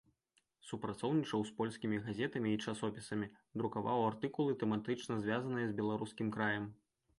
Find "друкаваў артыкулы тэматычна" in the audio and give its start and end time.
3.63-5.21